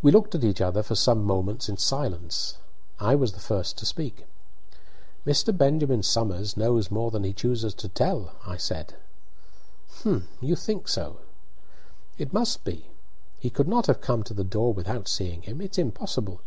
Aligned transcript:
We 0.00 0.10
looked 0.10 0.34
at 0.34 0.42
each 0.42 0.62
other 0.62 0.82
for 0.82 0.94
some 0.94 1.22
moments 1.22 1.68
in 1.68 1.76
silence. 1.76 2.56
I 2.98 3.14
was 3.14 3.32
the 3.34 3.40
first 3.40 3.76
to 3.76 3.84
speak. 3.84 4.24
"Mr. 5.26 5.54
Benjamin 5.54 6.02
Somers 6.02 6.56
knows 6.56 6.90
more 6.90 7.10
than 7.10 7.24
he 7.24 7.34
chooses 7.34 7.74
to 7.74 7.90
tell," 7.90 8.32
I 8.46 8.56
said. 8.56 8.94
"Humph! 10.02 10.24
do 10.40 10.46
you 10.46 10.56
think 10.56 10.88
so?" 10.88 11.18
"It 12.16 12.32
must 12.32 12.64
be. 12.64 12.88
He 13.38 13.50
could 13.50 13.68
not 13.68 13.86
have 13.86 14.00
come 14.00 14.22
to 14.22 14.32
the 14.32 14.44
door 14.44 14.72
without 14.72 15.08
seeing 15.08 15.42
him; 15.42 15.60
it's 15.60 15.76
impossible." 15.76 16.40